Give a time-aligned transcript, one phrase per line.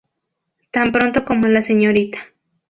[0.71, 2.17] Tan pronto como la Srta.